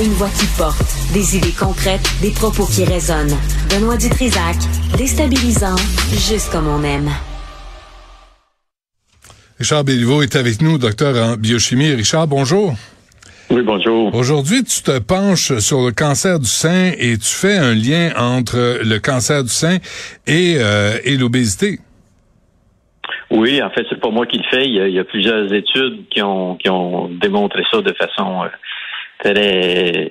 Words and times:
Une 0.00 0.12
voix 0.12 0.28
qui 0.28 0.46
porte, 0.56 0.78
des 1.12 1.36
idées 1.36 1.56
concrètes, 1.58 2.08
des 2.22 2.30
propos 2.30 2.66
qui 2.66 2.84
résonnent. 2.84 3.34
Benoît 3.68 3.96
Dutrisac, 3.96 4.54
déstabilisant, 4.96 5.74
juste 6.12 6.52
comme 6.52 6.68
on 6.68 6.84
aime. 6.84 7.10
Richard 9.58 9.82
Béliveau 9.82 10.22
est 10.22 10.36
avec 10.36 10.62
nous, 10.62 10.78
docteur 10.78 11.16
en 11.16 11.36
biochimie. 11.36 11.94
Richard, 11.94 12.28
bonjour. 12.28 12.74
Oui, 13.50 13.62
bonjour. 13.62 14.14
Aujourd'hui, 14.14 14.62
tu 14.62 14.84
te 14.84 15.00
penches 15.00 15.58
sur 15.58 15.84
le 15.84 15.90
cancer 15.90 16.38
du 16.38 16.46
sein 16.46 16.92
et 16.96 17.18
tu 17.18 17.34
fais 17.34 17.56
un 17.56 17.74
lien 17.74 18.12
entre 18.16 18.78
le 18.84 18.98
cancer 19.00 19.42
du 19.42 19.50
sein 19.50 19.78
et, 20.28 20.58
euh, 20.58 20.98
et 21.02 21.16
l'obésité. 21.16 21.80
Oui, 23.32 23.60
en 23.60 23.70
fait, 23.70 23.84
c'est 23.90 24.00
pas 24.00 24.10
moi 24.10 24.26
qui 24.26 24.38
le 24.38 24.44
fais. 24.48 24.64
Il 24.64 24.74
y, 24.76 24.80
a, 24.80 24.86
il 24.86 24.94
y, 24.94 25.00
a, 25.00 25.04
plusieurs 25.04 25.52
études 25.52 26.08
qui 26.08 26.22
ont, 26.22 26.54
qui 26.54 26.70
ont 26.70 27.08
démontré 27.08 27.64
ça 27.68 27.82
de 27.82 27.92
façon 27.94 28.44
euh, 28.44 28.48
très, 29.22 30.10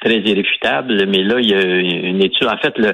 très 0.00 0.18
irréfutable. 0.18 1.06
Mais 1.06 1.22
là, 1.22 1.40
il 1.40 1.50
y 1.50 1.54
a 1.54 1.62
une 1.62 2.22
étude. 2.22 2.48
En 2.48 2.58
fait, 2.58 2.76
le, 2.78 2.92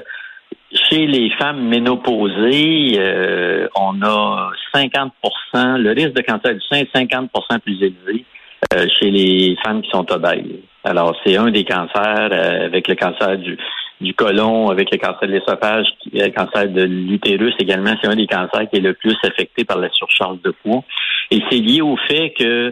chez 0.89 1.05
les 1.07 1.29
femmes 1.31 1.67
ménopausées, 1.67 2.95
euh, 2.97 3.67
on 3.75 4.01
a 4.01 4.51
50% 4.73 5.77
le 5.77 5.91
risque 5.91 6.13
de 6.13 6.21
cancer 6.21 6.53
du 6.53 6.61
sein 6.61 6.77
est 6.79 6.95
50% 6.95 7.59
plus 7.59 7.81
élevé 7.81 8.25
euh, 8.73 8.87
chez 8.99 9.11
les 9.11 9.55
femmes 9.63 9.81
qui 9.81 9.89
sont 9.89 10.09
obèses. 10.11 10.59
Alors, 10.83 11.15
c'est 11.23 11.37
un 11.37 11.51
des 11.51 11.63
cancers 11.63 12.29
euh, 12.31 12.65
avec 12.65 12.87
le 12.87 12.95
cancer 12.95 13.37
du, 13.37 13.57
du 14.01 14.13
côlon, 14.13 14.69
avec 14.69 14.91
le 14.91 14.97
cancer 14.97 15.27
de 15.27 15.33
l'esophage, 15.33 15.87
le 16.11 16.29
cancer 16.29 16.67
de 16.69 16.83
l'utérus 16.83 17.53
également, 17.59 17.95
c'est 18.01 18.09
un 18.09 18.15
des 18.15 18.27
cancers 18.27 18.69
qui 18.69 18.77
est 18.77 18.81
le 18.81 18.93
plus 18.93 19.15
affecté 19.23 19.63
par 19.63 19.77
la 19.77 19.89
surcharge 19.89 20.41
de 20.41 20.51
poids. 20.51 20.83
Et 21.31 21.41
c'est 21.49 21.59
lié 21.59 21.81
au 21.81 21.95
fait 22.07 22.33
que 22.37 22.43
euh, 22.43 22.71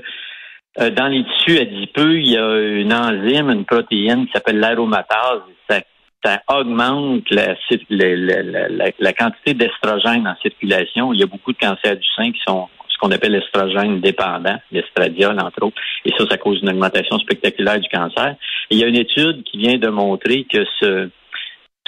dans 0.77 1.08
les 1.08 1.23
tissus 1.23 1.59
adipeux, 1.59 2.19
il 2.19 2.30
y 2.31 2.38
a 2.38 2.59
une 2.59 2.94
enzyme, 2.94 3.50
une 3.50 3.66
protéine 3.66 4.25
qui 4.25 4.31
s'appelle 4.33 4.59
l'aromatase. 4.59 5.41
Ça, 5.69 5.80
ça 6.23 6.41
augmente 6.50 7.30
la, 7.31 7.55
la, 7.89 8.44
la, 8.69 8.86
la 8.97 9.14
quantité 9.14 9.53
d'estrogène 9.53 10.27
en 10.27 10.36
circulation. 10.42 11.14
Il 11.14 11.20
y 11.20 11.23
a 11.23 11.27
beaucoup 11.27 11.52
de 11.52 11.58
cancers 11.58 11.98
du 11.98 12.08
sein 12.15 12.31
qui 12.31 12.39
sont 12.48 12.70
qu'on 13.02 13.11
appelle 13.11 13.31
l'estrogène 13.31 13.99
dépendant, 13.99 14.58
l'estradiol, 14.71 15.37
entre 15.39 15.64
autres. 15.65 15.81
Et 16.05 16.11
ça, 16.17 16.26
ça 16.30 16.37
cause 16.37 16.60
une 16.61 16.70
augmentation 16.70 17.17
spectaculaire 17.17 17.80
du 17.80 17.89
cancer. 17.89 18.36
Il 18.70 18.77
y 18.77 18.83
a 18.83 18.87
une 18.87 18.95
étude 18.95 19.43
qui 19.43 19.58
vient 19.58 19.77
de 19.77 19.89
montrer 19.89 20.45
que 20.45 20.64
ce, 20.80 21.10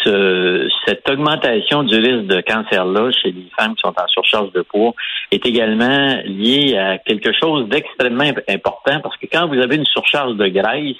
ce, 0.03 0.69
cette 0.86 1.09
augmentation 1.09 1.84
du 1.84 1.96
risque 1.96 2.28
de 2.28 2.41
cancer-là 2.41 3.12
chez 3.12 3.31
les 3.31 3.50
femmes 3.58 3.75
qui 3.75 3.81
sont 3.81 3.94
en 3.97 4.08
surcharge 4.08 4.52
de 4.52 4.62
poids 4.62 4.94
est 5.31 5.46
également 5.46 6.18
liée 6.25 6.78
à 6.78 6.97
quelque 6.97 7.31
chose 7.34 7.68
d'extrêmement 7.69 8.31
important 8.47 9.00
parce 9.02 9.18
que 9.18 9.28
quand 9.31 9.47
vous 9.47 9.59
avez 9.59 9.75
une 9.75 9.86
surcharge 9.86 10.36
de 10.36 10.47
graisse, 10.47 10.97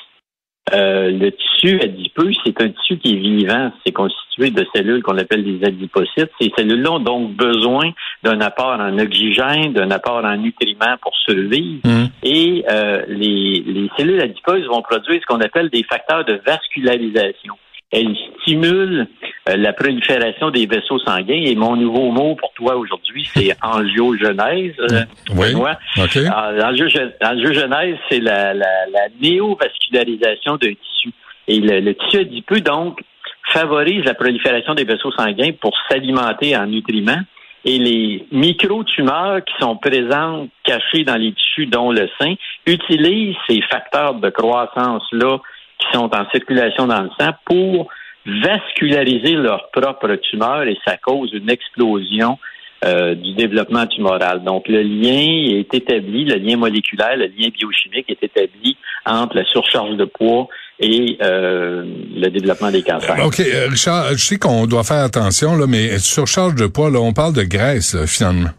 euh, 0.72 1.12
le 1.12 1.32
tissu 1.32 1.82
adipeux, 1.82 2.32
c'est 2.46 2.62
un 2.62 2.70
tissu 2.70 2.98
qui 2.98 3.14
est 3.14 3.18
vivant. 3.18 3.72
C'est 3.86 3.92
constitué 3.92 4.50
de 4.50 4.66
cellules 4.74 5.04
qu'on 5.04 5.18
appelle 5.18 5.44
des 5.44 5.66
adipocytes. 5.66 6.32
Ces 6.40 6.52
cellules-là 6.58 6.94
ont 6.94 7.00
donc 7.00 7.34
besoin 7.34 7.92
d'un 8.24 8.40
apport 8.40 8.80
en 8.80 8.98
oxygène, 8.98 9.74
d'un 9.74 9.92
apport 9.92 10.24
en 10.24 10.38
nutriments 10.38 10.96
pour 11.02 11.14
survivre. 11.18 11.82
Mmh. 11.84 12.06
Et 12.24 12.64
euh, 12.72 13.04
les, 13.10 13.62
les 13.66 13.90
cellules 13.98 14.22
adipeuses 14.22 14.66
vont 14.68 14.82
produire 14.82 15.20
ce 15.22 15.26
qu'on 15.26 15.42
appelle 15.42 15.70
des 15.70 15.84
facteurs 15.84 16.24
de 16.24 16.40
vascularisation 16.46 17.56
elle 17.94 18.16
stimule 18.42 19.08
euh, 19.48 19.56
la 19.56 19.72
prolifération 19.72 20.50
des 20.50 20.66
vaisseaux 20.66 21.00
sanguins. 21.00 21.42
Et 21.46 21.56
mon 21.56 21.76
nouveau 21.76 22.12
mot 22.12 22.36
pour 22.36 22.52
toi 22.54 22.76
aujourd'hui, 22.76 23.30
c'est 23.34 23.56
angiogenèse. 23.62 24.74
Euh, 24.80 25.04
oui. 25.36 25.54
Okay. 25.98 26.28
Angiogenèse, 26.30 27.98
c'est 28.10 28.20
la, 28.20 28.54
la, 28.54 28.86
la 28.92 29.08
néovascularisation 29.22 30.58
d'un 30.58 30.74
tissu. 30.74 31.12
Et 31.48 31.60
le, 31.60 31.80
le 31.80 31.94
tissu 31.96 32.22
adipeux, 32.22 32.62
donc, 32.62 33.02
favorise 33.46 34.04
la 34.06 34.16
prolifération 34.16 34.74
des 34.74 34.86
vaisseaux 34.86 35.12
sanguins 35.12 35.52
pour 35.62 35.74
s'alimenter 35.90 36.58
en 36.58 36.66
nutriments. 36.66 37.22
Et 37.66 37.78
les 37.78 38.26
micro-tumeurs 38.32 39.44
qui 39.46 39.54
sont 39.60 39.78
présentes 39.78 40.50
cachées 40.66 41.06
dans 41.06 41.16
les 41.16 41.32
tissus, 41.32 41.68
dont 41.68 41.92
le 41.92 42.10
sein, 42.20 42.34
utilisent 42.66 43.38
ces 43.48 43.62
facteurs 43.62 44.16
de 44.16 44.30
croissance-là 44.30 45.38
qui 45.80 45.88
sont 45.94 46.10
en 46.14 46.30
circulation 46.32 46.88
dans 46.88 47.02
le 47.02 47.10
sang 47.20 47.32
pour 47.46 47.90
vasculariser 48.26 49.34
leur 49.34 49.70
propre 49.72 50.16
tumeur 50.16 50.64
et 50.64 50.78
ça 50.86 50.98
cause 50.98 51.32
une 51.34 51.50
explosion 51.50 52.38
euh, 52.86 53.16
du 53.16 53.34
développement 53.34 53.88
tumoral. 53.88 54.44
Donc, 54.44 54.68
le 54.68 54.82
lien 54.82 55.58
est 55.58 55.74
établi, 55.74 56.26
le 56.26 56.36
lien 56.36 56.58
moléculaire, 56.58 57.16
le 57.16 57.28
lien 57.28 57.50
biochimique 57.50 58.10
est 58.10 58.22
établi 58.22 58.78
entre 59.06 59.38
la 59.38 59.46
surcharge 59.46 59.96
de 59.96 60.06
poids 60.06 60.48
et 60.80 61.18
euh, 61.22 61.86
le 62.14 62.30
développement 62.30 62.72
des 62.72 62.82
cancers. 62.82 63.26
OK, 63.26 63.40
euh, 63.40 63.68
Richard, 63.70 64.12
je 64.12 64.18
sais 64.18 64.38
qu'on 64.38 64.66
doit 64.68 64.84
faire 64.84 65.04
attention, 65.04 65.56
là, 65.56 65.66
mais 65.66 65.98
surcharge 65.98 66.56
de 66.56 66.68
poids, 66.68 66.90
là, 66.90 67.00
on 67.00 67.14
parle 67.14 67.34
de 67.34 67.44
graisse, 67.44 67.96
finalement. 68.06 68.50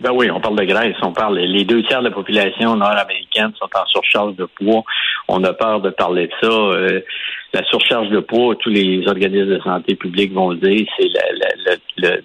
Ben 0.00 0.12
oui, 0.12 0.30
on 0.30 0.40
parle 0.40 0.56
de 0.56 0.64
graisse, 0.64 0.96
on 1.02 1.12
parle. 1.12 1.38
Les 1.38 1.64
deux 1.64 1.82
tiers 1.84 2.00
de 2.00 2.08
la 2.08 2.14
population 2.14 2.76
nord-américaine 2.76 3.52
sont 3.58 3.68
en 3.74 3.86
surcharge 3.86 4.36
de 4.36 4.44
poids. 4.44 4.84
On 5.26 5.42
a 5.44 5.54
peur 5.54 5.80
de 5.80 5.90
parler 5.90 6.26
de 6.26 6.32
ça. 6.42 6.52
Euh, 6.52 7.00
la 7.54 7.64
surcharge 7.64 8.10
de 8.10 8.20
poids, 8.20 8.54
tous 8.56 8.68
les 8.68 9.02
organismes 9.06 9.54
de 9.54 9.60
santé 9.60 9.94
publique 9.94 10.34
vont 10.34 10.50
le 10.50 10.56
dire, 10.56 10.86
c'est 10.98 11.08
le, 11.08 11.78
le, 11.96 12.08
le, 12.08 12.22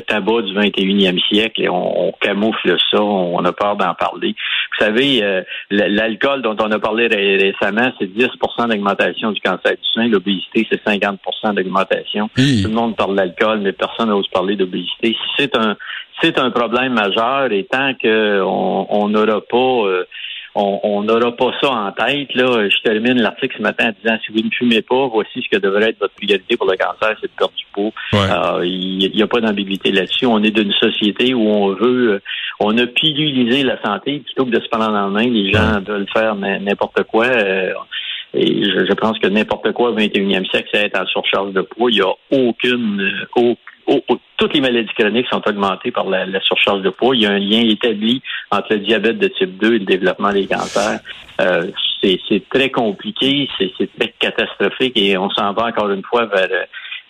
tabac 0.00 0.42
du 0.42 0.54
21e 0.54 1.20
siècle 1.28 1.62
et 1.62 1.68
on, 1.68 2.08
on 2.08 2.12
camoufle 2.12 2.76
ça, 2.90 3.02
on, 3.02 3.44
a 3.44 3.52
peur 3.52 3.76
d'en 3.76 3.94
parler. 3.94 4.34
Vous 4.78 4.84
savez, 4.84 5.22
euh, 5.22 5.42
l'alcool 5.70 6.42
dont 6.42 6.56
on 6.60 6.70
a 6.70 6.78
parlé 6.78 7.06
récemment, 7.06 7.92
c'est 7.98 8.06
10% 8.06 8.68
d'augmentation 8.68 9.32
du 9.32 9.40
cancer 9.40 9.72
du 9.72 9.88
sein. 9.94 10.08
L'obésité, 10.08 10.66
c'est 10.70 10.82
50% 10.84 11.54
d'augmentation. 11.54 12.28
Tout 12.34 12.68
le 12.68 12.74
monde 12.74 12.96
parle 12.96 13.16
d'alcool, 13.16 13.60
mais 13.60 13.72
personne 13.72 14.08
n'ose 14.08 14.28
parler 14.28 14.56
d'obésité. 14.56 15.16
C'est 15.36 15.56
un 15.56 15.76
c'est 16.22 16.38
un 16.38 16.50
problème 16.50 16.94
majeur 16.94 17.52
et 17.52 17.64
tant 17.64 17.92
qu'on 17.94 19.08
n'aura 19.08 19.40
pas 19.42 19.56
euh, 19.56 20.04
on 20.56 21.02
n'aura 21.02 21.36
pas 21.36 21.52
ça 21.60 21.70
en 21.70 21.92
tête. 21.92 22.34
Là. 22.34 22.68
Je 22.68 22.76
termine 22.82 23.20
l'article 23.20 23.56
ce 23.58 23.62
matin 23.62 23.88
en 23.88 23.92
disant 24.02 24.18
si 24.24 24.32
vous 24.32 24.46
ne 24.46 24.50
fumez 24.50 24.82
pas, 24.82 25.06
voici 25.08 25.42
ce 25.42 25.48
que 25.54 25.60
devrait 25.60 25.90
être 25.90 25.98
votre 25.98 26.14
priorité 26.14 26.56
pour 26.56 26.66
le 26.66 26.76
cancer, 26.76 27.16
c'est 27.20 27.26
de 27.26 27.36
perdre 27.36 27.54
du 27.54 27.66
poids. 27.72 27.90
Euh, 28.14 28.64
il 28.64 29.10
n'y 29.14 29.22
a 29.22 29.26
pas 29.26 29.40
d'ambiguïté 29.40 29.92
là-dessus. 29.92 30.26
On 30.26 30.42
est 30.42 30.50
d'une 30.50 30.72
société 30.72 31.34
où 31.34 31.46
on 31.46 31.74
veut 31.74 32.14
euh, 32.14 32.22
on 32.60 32.76
a 32.78 32.86
pilulisé 32.86 33.62
la 33.64 33.80
santé 33.82 34.20
plutôt 34.20 34.46
que 34.46 34.50
de 34.50 34.60
se 34.60 34.68
prendre 34.68 34.96
en 34.96 35.10
main. 35.10 35.28
Les 35.28 35.52
gens 35.52 35.80
veulent 35.80 36.08
faire 36.12 36.34
n'importe 36.34 37.02
quoi. 37.04 37.26
et 37.26 38.64
je, 38.64 38.94
pense 38.94 39.18
que 39.18 39.26
n'importe 39.26 39.72
quoi 39.72 39.90
au 39.90 39.94
21e 39.94 40.48
siècle, 40.50 40.68
c'est 40.72 40.86
être 40.86 41.00
en 41.00 41.06
surcharge 41.06 41.52
de 41.52 41.60
poids. 41.60 41.90
Il 41.90 41.96
n'y 41.96 42.00
a 42.00 42.14
aucune, 42.30 43.26
aucune 43.34 44.16
toutes 44.36 44.54
les 44.54 44.60
maladies 44.60 44.92
chroniques 44.96 45.28
sont 45.28 45.42
augmentées 45.46 45.90
par 45.90 46.08
la, 46.08 46.40
surcharge 46.40 46.82
de 46.82 46.90
poids. 46.90 47.14
Il 47.14 47.22
y 47.22 47.26
a 47.26 47.30
un 47.30 47.38
lien 47.38 47.60
établi 47.60 48.22
entre 48.50 48.74
le 48.74 48.80
diabète 48.80 49.18
de 49.18 49.28
type 49.28 49.56
2 49.58 49.66
et 49.74 49.78
le 49.78 49.84
développement 49.84 50.32
des 50.32 50.46
cancers. 50.46 51.00
Euh, 51.40 51.70
c'est 52.02 52.48
très 52.50 52.70
compliqué, 52.70 53.48
c'est 53.58 53.72
très 53.98 54.14
catastrophique 54.18 54.96
et 54.96 55.18
on 55.18 55.30
s'en 55.30 55.52
va 55.52 55.66
encore 55.66 55.90
une 55.90 56.04
fois 56.04 56.26
vers 56.26 56.48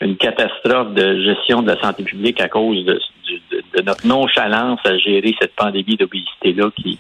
une 0.01 0.17
catastrophe 0.17 0.93
de 0.95 1.23
gestion 1.23 1.63
de 1.63 1.69
la 1.69 1.81
santé 1.81 2.03
publique 2.03 2.41
à 2.41 2.49
cause 2.49 2.85
de, 2.85 3.01
de, 3.77 3.83
notre 3.83 4.07
nonchalance 4.07 4.79
à 4.85 4.97
gérer 4.99 5.35
cette 5.41 5.55
pandémie 5.55 5.97
d'obésité-là 5.97 6.71
qui, 6.77 6.99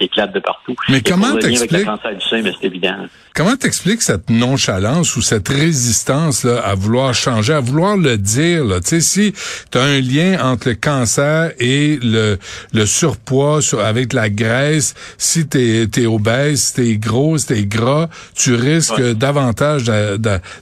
éclate 0.00 0.34
de 0.34 0.40
partout. 0.40 0.74
Mais 0.90 1.00
comment 1.00 1.36
t'expliques... 1.36 1.86
c'est 2.30 2.64
évident. 2.64 3.06
Comment 3.34 3.56
t'expliques 3.56 4.02
cette 4.02 4.28
nonchalance 4.30 5.16
ou 5.16 5.22
cette 5.22 5.48
résistance 5.48 6.44
là, 6.44 6.60
à 6.60 6.74
vouloir 6.74 7.14
changer, 7.14 7.54
à 7.54 7.60
vouloir 7.60 7.96
le 7.96 8.18
dire? 8.18 8.64
Là? 8.64 8.80
Tu 8.80 8.88
sais, 8.88 9.00
si 9.00 9.32
tu 9.70 9.78
as 9.78 9.82
un 9.82 10.00
lien 10.00 10.38
entre 10.44 10.68
le 10.68 10.74
cancer 10.74 11.52
et 11.58 11.98
le, 12.02 12.38
le 12.72 12.86
surpoids 12.86 13.60
avec 13.82 14.12
la 14.12 14.28
graisse, 14.28 14.94
si 15.16 15.48
tu 15.48 15.58
es, 15.58 16.06
obèse, 16.06 16.60
si 16.60 16.74
tu 16.74 16.90
es 16.90 16.96
gros, 16.96 17.38
si 17.38 17.46
tu 17.46 17.54
es 17.54 17.64
gras, 17.64 18.08
tu 18.36 18.54
risques 18.54 19.02
davantage 19.14 19.84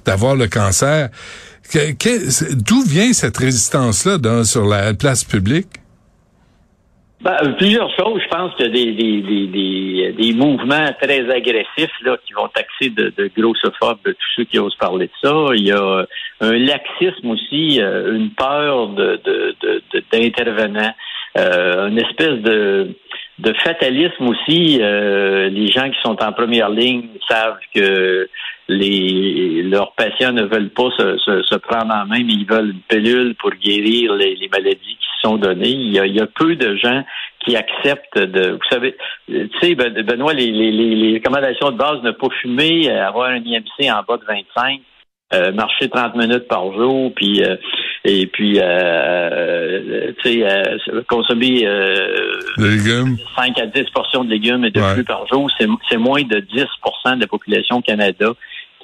d'avoir 0.04 0.36
le 0.36 0.46
cancer. 0.46 1.10
D'où 1.74 2.82
vient 2.82 3.12
cette 3.12 3.36
résistance-là 3.38 4.44
sur 4.44 4.66
la 4.66 4.92
place 4.94 5.24
publique? 5.24 5.68
Ben, 7.22 7.36
euh, 7.44 7.52
plusieurs 7.52 7.88
choses. 7.94 8.20
Je 8.20 8.28
pense 8.28 8.54
qu'il 8.56 8.66
y 8.76 10.04
a 10.04 10.12
des, 10.12 10.32
mouvements 10.34 10.90
très 11.00 11.30
agressifs 11.30 11.92
là, 12.02 12.16
qui 12.26 12.32
vont 12.32 12.48
taxer 12.48 12.90
de, 12.90 13.12
de 13.16 13.30
grossophobes 13.36 14.00
tous 14.02 14.32
ceux 14.36 14.44
qui 14.44 14.58
osent 14.58 14.74
parler 14.76 15.06
de 15.06 15.12
ça. 15.22 15.32
Il 15.54 15.64
y 15.64 15.72
a 15.72 16.04
un 16.40 16.58
laxisme 16.58 17.30
aussi, 17.30 17.80
euh, 17.80 18.16
une 18.16 18.30
peur 18.30 18.88
d'intervenants, 20.10 20.94
euh, 21.38 21.88
une 21.88 21.98
espèce 21.98 22.40
de, 22.40 22.90
de 23.38 23.52
fatalisme 23.64 24.26
aussi. 24.26 24.78
les 24.78 25.68
gens 25.68 25.88
qui 25.90 26.00
sont 26.02 26.20
en 26.20 26.32
première 26.32 26.70
ligne 26.70 27.06
savent 27.28 27.60
que 27.72 28.28
les 28.68 29.62
leurs 29.62 29.92
patients 29.92 30.32
ne 30.32 30.42
veulent 30.42 30.70
pas 30.70 30.90
se, 30.96 31.16
se, 31.18 31.54
prendre 31.56 31.92
en 31.94 32.06
main, 32.06 32.22
mais 32.24 32.32
ils 32.32 32.46
veulent 32.48 32.70
une 32.70 32.80
pilule 32.88 33.34
pour 33.36 33.50
guérir 33.50 34.14
les, 34.14 34.36
les 34.36 34.48
maladies 34.48 34.78
qui 34.78 35.20
sont 35.20 35.36
données. 35.36 35.70
Il 35.70 35.92
y, 35.92 35.98
a, 35.98 36.06
il 36.06 36.14
y 36.14 36.20
a 36.20 36.26
peu 36.26 36.56
de 36.56 36.76
gens 36.76 37.04
qui 37.44 37.56
acceptent 37.56 38.18
de. 38.18 38.52
Vous 38.52 38.68
savez, 38.70 38.96
tu 39.28 39.50
sais, 39.60 39.74
ben, 39.74 39.92
Benoît, 39.92 40.34
les, 40.34 40.50
les, 40.50 40.70
les 40.70 41.14
recommandations 41.14 41.70
de 41.70 41.76
base 41.76 42.02
ne 42.02 42.12
pas 42.12 42.28
fumer, 42.40 42.90
euh, 42.90 43.06
avoir 43.06 43.30
un 43.30 43.42
IMC 43.42 43.90
en 43.90 44.02
bas 44.06 44.18
de 44.18 44.24
25. 44.26 44.80
Euh, 45.34 45.50
marcher 45.52 45.88
30 45.88 46.14
minutes 46.16 46.46
par 46.46 46.74
jour, 46.74 47.10
puis 47.14 47.42
euh, 47.42 47.56
et 48.04 48.26
puis 48.26 48.58
euh, 48.60 49.51
tu 50.22 50.42
sais 50.42 51.04
consommer 51.08 51.66
5 53.36 53.58
à 53.58 53.66
10 53.66 53.84
portions 53.94 54.24
de 54.24 54.30
légumes 54.30 54.64
et 54.64 54.70
de 54.70 54.80
fruits 54.80 55.04
par 55.04 55.26
jour, 55.26 55.50
c'est 55.58 55.96
moins 55.96 56.22
de 56.22 56.38
10% 56.38 57.16
de 57.16 57.20
la 57.20 57.26
population 57.26 57.76
au 57.78 57.82
Canada 57.82 58.32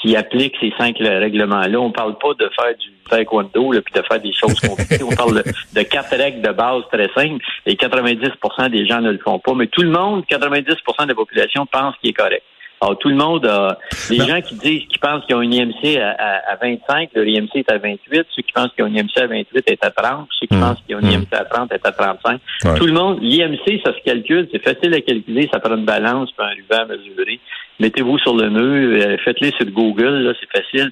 qui 0.00 0.16
applique 0.16 0.54
ces 0.60 0.72
cinq 0.78 0.96
règlements-là. 0.98 1.80
On 1.80 1.90
parle 1.90 2.16
pas 2.18 2.34
de 2.34 2.48
faire 2.54 2.76
du 2.78 2.90
taekwondo 3.10 3.72
là, 3.72 3.80
puis 3.82 3.94
de 3.94 4.02
faire 4.06 4.20
des 4.20 4.32
choses 4.32 4.58
compliquées. 4.60 5.02
On 5.02 5.14
parle 5.14 5.42
de, 5.74 5.82
quatre 5.82 6.16
règles 6.16 6.40
de 6.40 6.52
base 6.52 6.82
très 6.92 7.08
simples 7.14 7.44
et 7.66 7.74
90% 7.74 8.70
des 8.70 8.86
gens 8.86 9.00
ne 9.00 9.12
le 9.12 9.18
font 9.18 9.38
pas. 9.38 9.54
Mais 9.54 9.66
tout 9.66 9.82
le 9.82 9.90
monde, 9.90 10.24
90% 10.30 11.02
de 11.02 11.08
la 11.08 11.14
population 11.14 11.66
pense 11.66 11.96
qu'il 11.96 12.10
est 12.10 12.14
correct. 12.14 12.42
Alors, 12.80 12.98
tout 12.98 13.08
le 13.08 13.16
monde 13.16 13.44
a... 13.46 13.78
Les 14.10 14.18
gens 14.18 14.40
qui 14.40 14.54
disent, 14.54 14.86
qui 14.88 14.98
pensent 14.98 15.24
qu'ils 15.26 15.36
ont 15.36 15.42
une 15.42 15.52
IMC 15.52 15.98
à, 15.98 16.56
25, 16.60 17.10
leur 17.14 17.26
IMC 17.26 17.56
est 17.56 17.72
à 17.72 17.78
28. 17.78 18.26
Ceux 18.34 18.42
qui 18.42 18.52
pensent 18.52 18.70
qu'ils 18.74 18.84
ont 18.84 18.88
une 18.88 18.96
IMC 18.96 19.16
à 19.16 19.26
28 19.26 19.64
est 19.66 19.84
à 19.84 19.90
30. 19.90 20.28
Ceux 20.38 20.46
qui 20.46 20.54
hmm. 20.54 20.60
pensent 20.60 20.78
qu'ils 20.86 20.96
ont 20.96 21.00
une 21.00 21.10
IMC 21.10 21.32
à 21.32 21.44
30 21.44 21.72
est 21.72 21.86
à 21.86 21.92
35. 21.92 22.40
Tout 22.76 22.86
le 22.86 22.92
monde, 22.92 23.18
l'IMC, 23.20 23.80
ça 23.84 23.92
se 23.92 24.02
calcule, 24.04 24.48
c'est 24.52 24.62
facile 24.62 24.94
à 24.94 25.00
calculer, 25.00 25.48
ça 25.52 25.58
prend 25.58 25.76
une 25.76 25.84
balance, 25.84 26.30
puis 26.32 26.46
un 26.46 26.50
ruban 26.50 26.82
à 26.82 26.96
mesurer 26.96 27.40
mettez-vous 27.80 28.18
sur 28.18 28.34
le 28.34 28.50
mur, 28.50 29.06
euh, 29.06 29.16
faites-les 29.24 29.52
sur 29.52 29.66
Google, 29.66 30.22
là, 30.22 30.32
c'est 30.40 30.60
facile. 30.60 30.90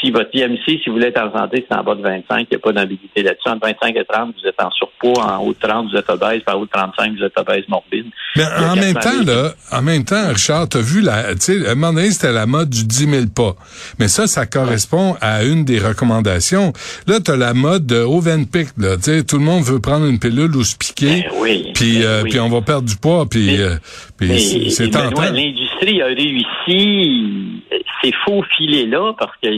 Si 0.00 0.10
votre 0.10 0.30
IMC, 0.34 0.58
si 0.66 0.82
vous 0.86 0.94
voulez 0.94 1.06
être 1.06 1.22
en 1.22 1.32
santé, 1.36 1.64
c'est 1.68 1.76
en 1.76 1.82
bas 1.82 1.94
de 1.94 2.02
25, 2.02 2.40
il 2.40 2.46
n'y 2.50 2.56
a 2.56 2.58
pas 2.58 2.72
d'ambiguïté 2.72 3.22
là-dessus. 3.22 3.48
Entre 3.48 3.66
25 3.66 3.96
et 3.96 4.04
30, 4.04 4.34
vous 4.38 4.48
êtes 4.48 4.60
en 4.60 4.70
surpoids, 4.70 5.24
en 5.24 5.42
haut 5.42 5.54
de 5.54 5.58
30, 5.58 5.90
vous 5.90 5.96
êtes 5.96 6.10
obèse, 6.10 6.42
en 6.46 6.54
haut 6.54 6.66
de 6.66 6.70
35, 6.70 7.16
vous 7.16 7.24
êtes 7.24 7.38
obèse 7.38 7.64
morbide. 7.68 8.06
Mais 8.36 8.44
en 8.44 8.76
même 8.76 8.94
temps, 8.94 9.22
là, 9.24 9.52
en 9.72 9.82
même 9.82 10.04
temps, 10.04 10.28
Richard, 10.28 10.68
t'as 10.68 10.80
vu 10.80 11.00
la, 11.00 11.34
tu 11.34 11.40
sais, 11.40 11.66
à 11.66 11.72
un 11.72 11.74
moment 11.74 11.94
donné, 11.94 12.10
c'était 12.10 12.32
la 12.32 12.46
mode 12.46 12.68
du 12.68 12.84
10 12.84 13.10
000 13.10 13.26
pas. 13.34 13.54
Mais 13.98 14.08
ça, 14.08 14.26
ça 14.26 14.44
correspond 14.46 15.16
à 15.20 15.44
une 15.44 15.64
des 15.64 15.78
recommandations. 15.78 16.72
Là, 17.06 17.20
t'as 17.20 17.36
la 17.36 17.54
mode 17.54 17.86
de 17.86 18.00
Ovenpick, 18.00 18.68
là, 18.76 18.96
tu 18.96 19.04
sais, 19.04 19.24
tout 19.24 19.38
le 19.38 19.44
monde 19.44 19.64
veut 19.64 19.80
prendre 19.80 20.06
une 20.06 20.18
pilule 20.18 20.54
ou 20.56 20.64
se 20.64 20.76
piquer. 20.76 21.22
Ben 21.22 21.30
oui, 21.40 21.72
puis, 21.74 21.98
ben 22.00 22.04
euh, 22.04 22.22
puis 22.24 22.38
on 22.40 22.48
va 22.48 22.60
perdre 22.60 22.86
du 22.86 22.96
poids, 22.96 23.26
puis, 23.28 23.62
euh, 23.62 23.76
puis 24.15 24.15
c'est 24.18 24.90
l'industrie 25.32 26.02
a 26.02 26.06
réussi 26.06 27.62
ces 28.02 28.12
faux 28.24 28.42
filets-là 28.56 29.14
parce 29.18 29.32
que 29.42 29.48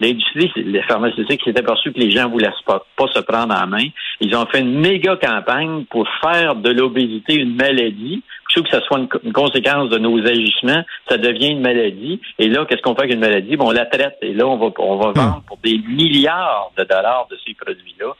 l'industrie, 0.00 0.52
les 0.56 0.82
pharmaceutiques 0.82 1.42
s'est 1.44 1.58
aperçu 1.58 1.92
que 1.92 1.98
les 1.98 2.10
gens 2.10 2.28
voulaient 2.28 2.50
pas, 2.66 2.84
pas 2.96 3.06
se 3.12 3.20
prendre 3.20 3.54
en 3.54 3.66
main. 3.66 3.86
Ils 4.20 4.34
ont 4.34 4.46
fait 4.46 4.60
une 4.60 4.80
méga 4.80 5.16
campagne 5.16 5.84
pour 5.90 6.06
faire 6.22 6.56
de 6.56 6.70
l'obésité 6.70 7.34
une 7.34 7.54
maladie. 7.54 8.22
Plutôt 8.46 8.62
que 8.62 8.76
ce 8.76 8.82
soit 8.86 8.98
une, 8.98 9.32
conséquence 9.32 9.90
de 9.90 9.98
nos 9.98 10.18
agissements, 10.26 10.82
ça 11.08 11.18
devient 11.18 11.50
une 11.50 11.60
maladie. 11.60 12.20
Et 12.38 12.48
là, 12.48 12.64
qu'est-ce 12.64 12.82
qu'on 12.82 12.94
fait 12.94 13.02
avec 13.02 13.14
une 13.14 13.20
maladie? 13.20 13.56
Bon, 13.56 13.68
on 13.68 13.72
la 13.72 13.86
traite. 13.86 14.16
Et 14.22 14.32
là, 14.32 14.46
on 14.46 14.56
va, 14.56 14.68
on 14.78 14.96
va 14.96 15.10
hmm. 15.10 15.14
vendre 15.14 15.42
pour 15.46 15.58
des 15.58 15.78
milliards 15.78 16.72
de 16.76 16.84
dollars 16.84 17.26
de 17.30 17.38
ces 17.46 17.54
produits-là. 17.54 18.14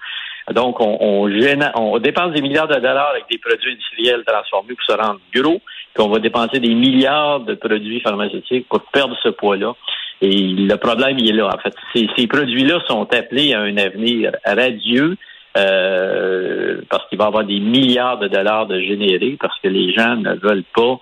Donc, 0.55 0.81
on, 0.81 0.97
on, 1.00 1.31
on 1.75 1.99
dépense 1.99 2.33
des 2.33 2.41
milliards 2.41 2.69
de 2.69 2.75
dollars 2.75 3.11
avec 3.11 3.25
des 3.31 3.39
produits 3.39 3.73
industriels 3.73 4.23
transformés 4.27 4.75
pour 4.75 4.85
se 4.85 5.00
rendre 5.00 5.21
gros 5.35 5.61
qu'on 5.99 6.09
va 6.09 6.21
dépenser 6.21 6.61
des 6.61 6.75
milliards 6.75 7.41
de 7.41 7.55
produits 7.55 8.00
pharmaceutiques 8.00 8.69
pour 8.69 8.81
perdre 8.93 9.17
ce 9.23 9.31
poids-là. 9.31 9.75
Et 10.21 10.31
le 10.31 10.77
problème, 10.77 11.19
il 11.19 11.31
est 11.31 11.33
là. 11.33 11.49
En 11.49 11.59
fait, 11.59 11.75
ces, 11.95 12.27
produits-là 12.27 12.81
sont 12.87 13.12
appelés 13.12 13.53
à 13.53 13.61
un 13.61 13.77
avenir 13.77 14.33
radieux 14.45 15.17
euh, 15.56 16.81
parce 16.89 17.09
qu'il 17.09 17.19
va 17.19 17.25
y 17.25 17.27
avoir 17.27 17.45
des 17.45 17.59
milliards 17.59 18.19
de 18.19 18.29
dollars 18.29 18.67
de 18.67 18.81
générés 18.81 19.37
parce 19.41 19.59
que 19.61 19.69
les 19.69 19.93
gens 19.93 20.17
ne 20.17 20.35
veulent 20.35 20.65
pas 20.75 21.00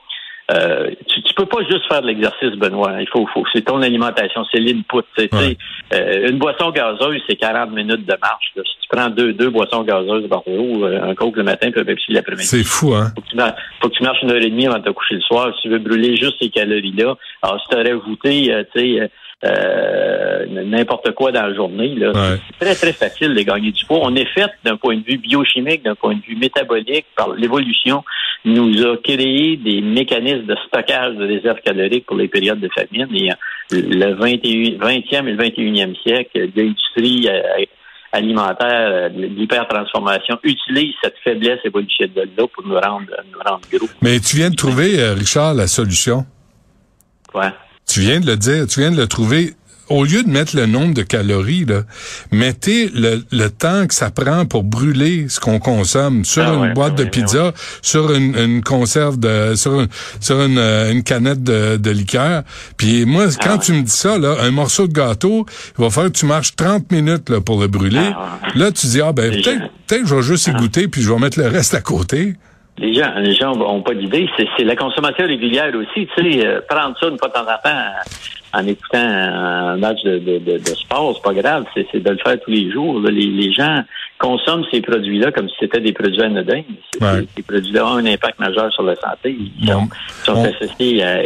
euh, 0.53 0.91
tu, 1.09 1.23
tu 1.23 1.35
peux 1.35 1.47
pas 1.47 1.63
juste 1.69 1.87
faire 1.89 2.03
de 2.03 2.07
l'exercice, 2.07 2.53
Benoît. 2.53 3.01
Il 3.01 3.09
faut, 3.09 3.27
faut 3.35 3.45
c'est 3.53 3.63
ton 3.63 3.83
alimentation, 3.83 4.45
c'est 4.53 4.61
l'input. 4.61 5.03
Euh, 5.19 6.29
une 6.29 6.39
boisson 6.39 6.71
gazeuse, 6.71 7.21
c'est 7.29 7.37
40 7.37 7.73
minutes 7.73 8.07
de 8.07 8.17
marche. 8.21 8.53
Si 8.55 8.63
tu 8.63 8.89
prends 8.89 9.09
deux, 9.09 9.33
deux 9.33 9.51
boissons 9.51 9.83
gazeuses 9.83 10.29
par 10.29 10.43
jour, 10.47 10.85
euh, 10.85 11.03
un 11.03 11.15
coke 11.15 11.37
le 11.37 11.43
matin, 11.43 11.71
puis 11.73 11.81
un 11.81 11.85
Pepsi 11.85 12.13
l'après-midi. 12.13 12.47
C'est 12.47 12.65
fou, 12.65 12.95
hein? 12.95 13.13
Faut 13.17 13.23
que, 13.23 13.29
tu 13.29 13.37
marches, 13.37 13.61
faut 13.81 13.89
que 13.89 13.95
tu 13.95 14.03
marches 14.05 14.23
une 14.23 14.31
heure 14.31 14.43
et 14.43 14.51
demie 14.51 14.67
avant 14.67 14.79
de 14.79 14.85
te 14.85 14.91
coucher 14.91 15.17
le 15.17 15.21
soir. 15.23 15.53
Si 15.57 15.63
tu 15.63 15.69
veux 15.69 15.79
brûler 15.79 16.17
juste 16.17 16.37
ces 16.41 16.49
calories-là, 16.49 17.17
alors 17.43 17.61
si 17.61 17.69
tu 17.69 17.77
aurais 17.77 17.95
voûté, 17.95 18.65
tu 18.73 18.81
sais, 18.81 19.11
euh, 19.45 20.47
n'importe 20.65 21.13
quoi 21.13 21.31
dans 21.31 21.43
la 21.43 21.55
journée. 21.55 21.95
C'est 22.01 22.65
très, 22.65 22.75
très 22.75 22.93
facile 22.93 23.35
de 23.35 23.43
gagner 23.43 23.71
du 23.71 23.85
poids. 23.85 24.01
On 24.03 24.15
est 24.17 24.27
fait 24.27 24.51
d'un 24.65 24.77
point 24.77 24.97
de 24.97 25.05
vue 25.05 25.19
biochimique, 25.19 25.83
d'un 25.85 25.95
point 25.95 26.15
de 26.15 26.23
vue 26.23 26.37
métabolique, 26.37 27.05
par 27.15 27.35
l'évolution, 27.35 28.03
nous 28.47 28.87
a 28.87 28.97
créé 28.99 29.57
des 29.57 29.83
mécanismes 29.83 30.47
de 30.47 30.57
stockage 30.67 31.17
de 31.17 31.27
réserves 31.27 31.61
caloriques 31.65 32.07
pour 32.07 32.17
les 32.17 32.29
périodes 32.29 32.61
de 32.61 32.69
famine. 32.69 33.09
Et 33.15 33.31
euh, 33.31 33.35
le 33.73 34.15
21, 34.15 34.79
20e 34.79 35.27
et 35.27 35.33
le 35.33 35.37
21e 35.37 36.03
siècle, 36.03 36.49
l'industrie 36.55 37.29
euh, 37.29 37.65
alimentaire, 38.13 39.11
l'hypertransformation 39.11 40.39
utilise 40.45 40.95
cette 41.03 41.17
faiblesse 41.23 41.59
évolutive 41.65 42.15
de 42.15 42.23
là 42.23 42.47
pour 42.47 42.65
nous 42.65 42.79
rendre, 42.79 43.11
nous 43.33 43.39
rendre 43.45 43.61
gros. 43.71 43.89
Mais 44.01 44.21
tu 44.21 44.37
viens 44.37 44.51
de 44.51 44.57
trouver, 44.57 45.11
Richard, 45.11 45.55
la 45.55 45.67
solution. 45.67 46.25
Quoi? 47.31 47.53
Tu 47.87 48.01
viens 48.01 48.21
de 48.21 48.27
le 48.27 48.37
dire, 48.37 48.67
tu 48.67 48.81
viens 48.81 48.93
de 48.93 48.97
le 48.97 49.07
trouver. 49.07 49.55
Au 49.89 50.05
lieu 50.05 50.23
de 50.23 50.29
mettre 50.29 50.57
le 50.57 50.67
nombre 50.67 50.95
de 50.95 51.03
calories, 51.03 51.65
là, 51.65 51.83
mettez 52.33 52.91
le, 52.93 53.23
le 53.31 53.49
temps 53.49 53.87
que 53.87 53.95
ça 53.95 54.11
prend 54.11 54.45
pour 54.45 54.65
brûler 54.65 55.29
ce 55.29 55.39
qu'on 55.39 55.59
consomme 55.61 56.25
sur 56.25 56.45
ah 56.45 56.67
une 56.67 56.75
boîte 56.75 56.97
de 56.97 57.05
pizza, 57.05 57.53
sur 57.83 58.13
une, 58.13 58.37
une, 58.37 58.63
conserve 58.63 59.19
de, 59.19 59.55
sur, 59.55 59.81
une, 59.81 59.89
sur 60.21 60.43
une, 60.43 60.59
euh, 60.59 60.91
une 60.91 61.05
canette 61.05 61.43
de, 61.43 61.77
de, 61.77 61.91
liqueur. 61.91 62.43
Puis 62.77 63.05
moi, 63.07 63.27
ah 63.29 63.41
quand 63.43 63.59
tu 63.59 63.73
me 63.73 63.83
dis 63.83 63.91
ça, 63.91 64.19
là, 64.19 64.37
un 64.41 64.51
morceau 64.51 64.89
de 64.89 64.93
gâteau, 64.93 65.47
il 65.79 65.85
va 65.85 65.91
falloir 65.91 66.13
que 66.13 66.19
tu 66.19 66.27
marches 66.27 66.57
30 66.57 66.91
minutes 66.91 67.31
là, 67.31 67.41
pour 67.41 67.61
le 67.61 67.69
brûler. 67.69 68.11
Ah 68.13 68.39
là, 68.55 68.73
tu 68.73 68.87
dis, 68.87 69.01
ah 69.01 69.13
ben 69.13 69.31
peut-être 69.31 69.71
peut 69.87 69.99
que 70.01 70.07
je 70.07 70.15
vais 70.15 70.23
juste 70.23 70.49
y 70.49 70.53
goûter, 70.53 70.89
puis 70.89 71.03
je 71.03 71.13
vais 71.13 71.19
mettre 71.19 71.39
le 71.39 71.47
reste 71.47 71.75
à 71.75 71.81
côté. 71.81 72.35
Les 72.79 72.93
gens, 72.93 73.15
les 73.17 73.35
gens 73.35 73.53
ont 73.53 73.83
pas 73.83 73.95
d'idée. 73.95 74.29
C'est 74.57 74.65
la 74.65 74.77
consommation 74.77 75.27
régulière 75.27 75.73
aussi. 75.75 76.07
Tu 76.15 76.33
sais, 76.33 76.47
euh, 76.47 76.61
prendre 76.69 76.95
ça 77.01 77.07
une 77.07 77.19
fois 77.19 77.29
de 77.29 77.33
temps 77.33 77.41
en 77.41 77.63
temps 77.63 77.81
en 78.57 78.67
écoutant 78.67 78.99
un 78.99 79.77
match 79.77 80.03
de, 80.05 80.19
de, 80.19 80.39
de, 80.39 80.59
de 80.59 80.75
sport, 80.75 81.15
c'est 81.15 81.23
pas 81.23 81.35
grave. 81.35 81.65
C'est 81.75 82.03
de 82.03 82.11
le 82.11 82.19
faire 82.19 82.41
tous 82.41 82.51
les 82.51 82.73
jours. 82.73 83.01
Les, 83.01 83.27
les 83.27 83.53
gens 83.53 83.83
consomment 84.19 84.65
ces 84.71 84.81
produits-là 84.81 85.31
comme 85.33 85.49
si 85.49 85.57
c'était 85.61 85.81
des 85.81 85.93
produits 85.93 86.23
anodins. 86.23 86.63
Ces 87.01 87.43
produits-là 87.43 87.87
ont 87.87 87.97
un 87.97 88.07
impact 88.07 88.39
majeur 88.39 88.73
sur 88.73 88.83
la 88.83 88.97
santé. 88.97 89.37
Ils 89.61 89.69
sont, 90.25 90.43
associés 90.45 91.03
à 91.03 91.19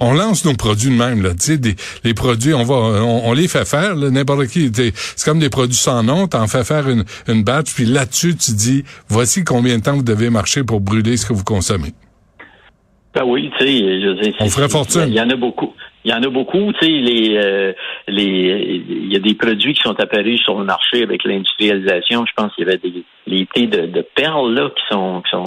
on 0.00 0.12
lance 0.12 0.44
nos 0.44 0.54
produits 0.54 0.90
de 0.90 0.94
même 0.94 1.22
là, 1.22 1.30
tu 1.30 1.56
sais, 1.56 1.76
les 2.04 2.14
produits, 2.14 2.54
on 2.54 2.62
va, 2.62 2.74
on, 2.74 3.32
les 3.32 3.48
fait 3.48 3.66
faire, 3.66 3.96
n'importe 3.96 4.46
qui. 4.46 4.70
C'est 4.72 5.24
comme 5.24 5.40
des 5.40 5.48
produits 5.48 5.76
sans 5.76 6.04
nom, 6.04 6.28
t'en 6.28 6.46
fais 6.46 6.62
faire 6.62 6.88
une, 6.88 7.04
une 7.26 7.42
batch, 7.42 7.74
puis 7.74 7.84
là-dessus 7.84 8.36
tu 8.36 8.52
dis, 8.52 8.84
voici 9.08 9.42
combien 9.42 9.78
de 9.78 9.82
temps 9.82 9.94
vous 9.94 10.04
devez 10.04 10.30
marcher 10.30 10.62
pour 10.62 10.80
brûler 10.80 11.16
ce 11.16 11.26
que 11.26 11.32
vous 11.32 11.42
consommez. 11.42 11.94
Ben 13.14 13.24
oui, 13.24 13.50
tu 13.58 13.66
sais, 13.66 13.78
je 13.78 14.44
On 14.44 14.48
ferait 14.48 14.68
fortune. 14.68 15.06
Il 15.08 15.14
y 15.14 15.20
en 15.20 15.30
a 15.30 15.36
beaucoup. 15.36 15.72
Il 16.08 16.12
y 16.12 16.14
en 16.14 16.22
a 16.22 16.30
beaucoup, 16.30 16.72
tu 16.72 16.86
sais, 16.86 16.90
les, 16.90 17.36
euh, 17.36 17.74
les, 18.06 18.82
il 18.88 19.12
y 19.12 19.16
a 19.16 19.18
des 19.18 19.34
produits 19.34 19.74
qui 19.74 19.82
sont 19.82 20.00
apparus 20.00 20.40
sur 20.40 20.58
le 20.58 20.64
marché 20.64 21.02
avec 21.02 21.22
l'industrialisation. 21.22 22.24
Je 22.24 22.32
pense 22.34 22.54
qu'il 22.54 22.66
y 22.66 22.70
avait 22.70 22.78
des, 22.78 23.04
les 23.26 23.44
thés 23.44 23.66
de, 23.66 23.84
de 23.84 24.00
perles 24.14 24.54
là 24.54 24.70
qui 24.70 24.82
sont, 24.90 25.20
qui 25.20 25.30
sont, 25.30 25.44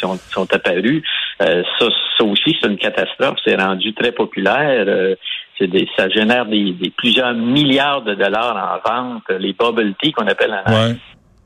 sont, 0.00 0.18
sont, 0.32 0.52
apparus. 0.52 1.04
Euh, 1.40 1.62
ça, 1.78 1.86
ça 2.18 2.24
aussi, 2.24 2.56
c'est 2.60 2.66
une 2.66 2.78
catastrophe. 2.78 3.38
C'est 3.44 3.54
rendu 3.54 3.94
très 3.94 4.10
populaire. 4.10 4.86
Euh, 4.88 5.14
des, 5.60 5.86
ça 5.96 6.08
génère 6.08 6.46
des, 6.46 6.72
des, 6.72 6.90
plusieurs 6.90 7.34
milliards 7.34 8.02
de 8.02 8.14
dollars 8.14 8.82
en 8.84 8.90
vente. 8.90 9.22
Les 9.38 9.52
bubble 9.52 9.94
tea 10.02 10.10
qu'on 10.10 10.26
appelle 10.26 10.60
en 10.66 10.72
ouais. 10.72 10.96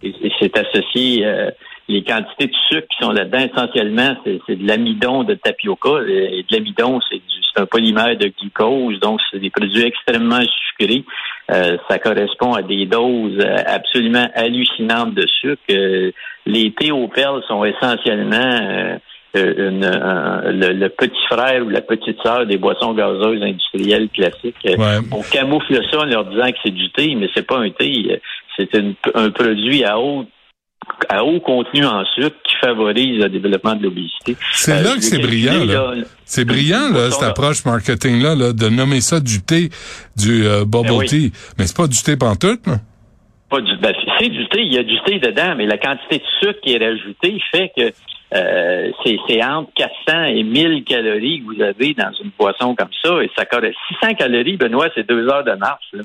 et, 0.02 0.14
et 0.22 0.32
c'est 0.40 0.56
associé 0.56 1.26
les 1.88 2.02
quantités 2.02 2.46
de 2.46 2.54
sucre 2.68 2.86
qui 2.88 3.04
sont 3.04 3.12
là-dedans, 3.12 3.46
essentiellement, 3.52 4.16
c'est 4.24 4.56
de 4.56 4.66
l'amidon 4.66 5.22
de 5.24 5.34
tapioca. 5.34 6.00
Et 6.08 6.44
de 6.48 6.56
l'amidon, 6.56 7.00
c'est 7.10 7.20
un 7.56 7.66
polymère 7.66 8.16
de 8.16 8.32
glucose, 8.40 8.98
donc 9.00 9.20
c'est 9.30 9.38
des 9.38 9.50
produits 9.50 9.84
extrêmement 9.84 10.40
sucrés. 10.40 11.04
Euh, 11.50 11.76
ça 11.88 11.98
correspond 11.98 12.54
à 12.54 12.62
des 12.62 12.86
doses 12.86 13.44
absolument 13.66 14.26
hallucinantes 14.34 15.14
de 15.14 15.26
sucre. 15.40 15.62
Euh, 15.70 16.10
les 16.46 16.72
thés 16.72 16.90
aux 16.90 17.08
perles 17.08 17.42
sont 17.46 17.64
essentiellement 17.64 18.58
euh, 18.66 18.98
le, 19.36 20.88
petit 20.88 21.26
frère 21.30 21.66
ou 21.66 21.68
la 21.68 21.82
petite 21.82 22.18
sœur 22.22 22.46
des 22.46 22.56
boissons 22.56 22.94
gazeuses 22.94 23.42
industrielles 23.42 24.08
classiques. 24.08 24.56
On 25.12 25.22
camoufle 25.22 25.80
ça 25.90 26.00
en 26.00 26.04
leur 26.04 26.24
disant 26.24 26.50
que 26.50 26.58
c'est 26.64 26.74
du 26.74 26.90
thé, 26.90 27.14
mais 27.14 27.28
c'est 27.34 27.46
pas 27.46 27.58
un 27.58 27.70
thé. 27.70 28.20
C'est 28.56 28.70
un 29.14 29.30
produit 29.30 29.84
à 29.84 29.98
haute 29.98 30.28
à 31.08 31.24
haut 31.24 31.40
contenu 31.40 31.84
en 31.84 32.04
sucre 32.14 32.36
qui 32.44 32.54
favorise 32.60 33.22
le 33.22 33.28
développement 33.28 33.74
de 33.74 33.84
l'obésité. 33.84 34.36
C'est 34.52 34.82
là 34.82 34.92
euh, 34.92 34.94
que 34.96 35.02
c'est 35.02 35.18
brillant. 35.18 35.64
Là. 35.64 35.94
C'est 36.24 36.44
brillant, 36.44 36.90
là, 36.90 37.10
cette 37.10 37.22
approche 37.22 37.64
marketing-là, 37.64 38.34
là, 38.34 38.52
de 38.52 38.68
nommer 38.68 39.00
ça 39.00 39.20
du 39.20 39.42
thé, 39.42 39.70
du 40.16 40.46
euh, 40.46 40.64
bubble 40.64 40.98
ben 41.00 41.06
tea. 41.06 41.32
Mais 41.58 41.66
c'est 41.66 41.76
pas 41.76 41.86
du 41.86 42.02
thé 42.02 42.16
pantoute, 42.16 42.66
non? 42.66 42.78
Pas 43.50 43.60
du, 43.60 43.76
ben, 43.76 43.92
c'est 44.18 44.28
du 44.28 44.48
thé, 44.48 44.62
il 44.62 44.72
y 44.72 44.78
a 44.78 44.82
du 44.82 44.96
thé 45.06 45.18
dedans, 45.18 45.54
mais 45.56 45.66
la 45.66 45.78
quantité 45.78 46.18
de 46.18 46.24
sucre 46.40 46.60
qui 46.62 46.74
est 46.74 46.78
rajoutée 46.78 47.38
fait 47.52 47.70
que 47.76 47.92
euh, 48.34 48.90
c'est 49.04 49.44
entre 49.44 49.70
400 49.74 50.24
et 50.24 50.42
1000 50.42 50.84
calories 50.84 51.40
que 51.40 51.54
vous 51.54 51.62
avez 51.62 51.94
dans 51.94 52.10
une 52.22 52.30
boisson 52.36 52.74
comme 52.74 52.88
ça, 53.02 53.22
et 53.22 53.30
ça 53.36 53.44
correspond 53.44 53.78
600 54.00 54.14
calories, 54.14 54.56
Benoît, 54.56 54.88
c'est 54.94 55.06
deux 55.06 55.28
heures 55.28 55.44
de 55.44 55.52
marche. 55.52 55.84
Là. 55.92 56.02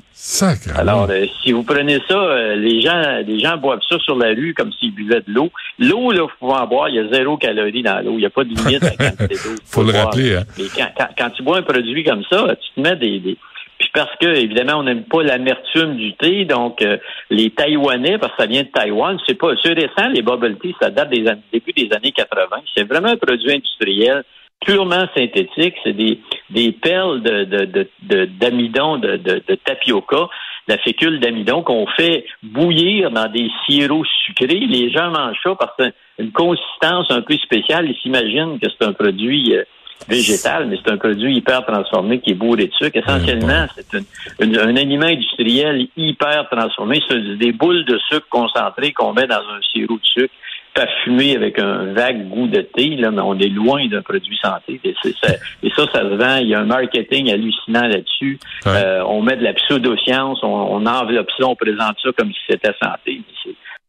Alors, 0.76 1.08
euh, 1.10 1.26
si 1.42 1.52
vous 1.52 1.64
prenez 1.64 1.98
ça, 2.08 2.14
euh, 2.14 2.54
les 2.56 2.80
gens 2.80 3.02
les 3.26 3.40
gens 3.40 3.56
boivent 3.56 3.82
ça 3.88 3.98
sur 3.98 4.16
la 4.16 4.28
rue 4.28 4.54
comme 4.54 4.72
s'ils 4.72 4.94
buvaient 4.94 5.22
de 5.26 5.32
l'eau. 5.32 5.50
L'eau, 5.78 6.12
là, 6.12 6.22
vous 6.22 6.30
pouvez 6.38 6.60
en 6.60 6.66
boire, 6.66 6.88
il 6.88 6.96
y 6.96 6.98
a 7.00 7.08
zéro 7.12 7.36
calorie 7.36 7.82
dans 7.82 8.04
l'eau. 8.04 8.12
Il 8.12 8.18
n'y 8.18 8.26
a 8.26 8.30
pas 8.30 8.44
de 8.44 8.50
limite 8.50 8.82
à 8.84 8.90
la 8.90 9.10
quantité 9.10 9.34
d'eau. 9.34 9.56
Faut 9.64 9.82
le 9.82 9.92
rappeler. 9.92 10.36
Hein? 10.36 10.44
Mais 10.56 10.64
quand, 10.74 11.08
quand, 11.18 11.30
tu 11.30 11.42
bois 11.42 11.58
un 11.58 11.62
produit 11.62 12.04
comme 12.04 12.22
ça, 12.30 12.54
tu 12.56 12.70
te 12.74 12.80
mets 12.80 12.96
des, 12.96 13.18
des 13.18 13.36
puis 13.80 13.88
parce 13.94 14.14
que, 14.20 14.26
évidemment, 14.26 14.80
on 14.80 14.82
n'aime 14.82 15.04
pas 15.04 15.22
l'amertume 15.22 15.96
du 15.96 16.14
thé, 16.14 16.44
donc 16.44 16.82
euh, 16.82 16.98
les 17.30 17.50
Taïwanais, 17.50 18.18
parce 18.18 18.32
que 18.36 18.42
ça 18.42 18.46
vient 18.46 18.62
de 18.62 18.68
Taïwan, 18.68 19.18
c'est 19.26 19.38
pas 19.38 19.54
c'est 19.62 19.72
récent, 19.72 20.08
les 20.12 20.20
bubble 20.20 20.58
tea, 20.58 20.74
ça 20.78 20.90
date 20.90 21.08
des 21.08 21.24
début 21.50 21.72
des 21.72 21.88
années 21.96 22.12
80. 22.12 22.58
C'est 22.76 22.86
vraiment 22.86 23.08
un 23.08 23.16
produit 23.16 23.52
industriel 23.52 24.22
purement 24.60 25.06
synthétique. 25.16 25.74
C'est 25.82 25.94
des, 25.94 26.20
des 26.50 26.72
perles 26.72 27.22
de, 27.22 28.26
d'amidon, 28.38 28.98
de, 28.98 29.16
de, 29.16 29.42
de, 29.48 29.54
tapioca, 29.54 30.28
la 30.68 30.76
fécule 30.76 31.18
d'amidon 31.18 31.62
qu'on 31.62 31.86
fait 31.86 32.26
bouillir 32.42 33.10
dans 33.10 33.32
des 33.32 33.48
sirops 33.64 34.06
sucrés. 34.26 34.60
Les 34.60 34.90
gens 34.90 35.10
mangent 35.10 35.40
ça 35.42 35.54
parce 35.58 35.74
que 35.78 35.94
une 36.18 36.32
consistance 36.32 37.10
un 37.10 37.22
peu 37.22 37.34
spéciale. 37.38 37.88
Ils 37.88 37.96
s'imaginent 37.96 38.58
que 38.60 38.68
c'est 38.68 38.86
un 38.86 38.92
produit 38.92 39.56
euh, 39.56 39.64
végétal, 40.08 40.66
mais 40.66 40.78
c'est 40.82 40.90
un 40.90 40.96
produit 40.96 41.36
hyper 41.36 41.64
transformé 41.64 42.20
qui 42.20 42.30
est 42.30 42.34
bourré 42.34 42.66
de 42.66 42.72
sucre. 42.72 42.96
Essentiellement, 42.96 43.66
c'est 43.76 43.96
un 44.40 44.76
aliment 44.76 45.06
industriel 45.06 45.88
hyper 45.96 46.48
transformé. 46.50 47.00
C'est 47.08 47.36
des 47.36 47.52
boules 47.52 47.84
de 47.84 47.98
sucre 48.08 48.26
concentrées 48.28 48.92
qu'on 48.92 49.12
met 49.12 49.26
dans 49.26 49.36
un 49.36 49.60
sirop 49.72 49.96
de 49.96 50.04
sucre 50.04 50.34
parfumé 50.74 51.34
avec 51.34 51.58
un 51.58 51.92
vague 51.92 52.28
goût 52.28 52.46
de 52.46 52.60
thé, 52.60 52.96
là, 52.96 53.10
mais 53.10 53.22
on 53.22 53.38
est 53.38 53.48
loin 53.48 53.86
d'un 53.88 54.02
produit 54.02 54.38
santé. 54.42 54.80
Et, 54.84 54.94
ça, 55.20 55.34
et 55.62 55.70
ça, 55.70 55.84
ça 55.92 56.00
se 56.00 56.14
vend. 56.14 56.36
Il 56.36 56.48
y 56.48 56.54
a 56.54 56.60
un 56.60 56.64
marketing 56.64 57.30
hallucinant 57.30 57.88
là-dessus. 57.88 58.38
Euh, 58.66 59.02
on 59.06 59.20
met 59.22 59.36
de 59.36 59.42
la 59.42 59.52
pseudo-science, 59.52 60.38
on, 60.42 60.46
on, 60.46 60.86
enveloppe 60.86 61.30
ça, 61.36 61.46
on 61.46 61.56
présente 61.56 61.96
ça 62.02 62.10
comme 62.16 62.32
si 62.32 62.38
c'était 62.48 62.74
santé 62.80 63.20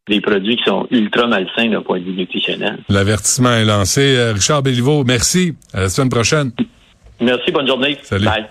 des 0.08 0.20
produits 0.20 0.56
qui 0.56 0.64
sont 0.64 0.86
ultra 0.90 1.26
malsains 1.26 1.68
d'un 1.68 1.82
point 1.82 2.00
de 2.00 2.04
vue 2.04 2.12
nutritionnel. 2.12 2.78
L'avertissement 2.88 3.52
est 3.52 3.64
lancé. 3.64 4.16
Euh, 4.16 4.32
Richard 4.32 4.62
Béliveau, 4.62 5.04
merci. 5.04 5.54
À 5.72 5.80
la 5.80 5.88
semaine 5.88 6.10
prochaine. 6.10 6.52
Merci, 7.20 7.52
bonne 7.52 7.66
journée. 7.66 7.96
Salut. 8.02 8.24
Bye. 8.24 8.46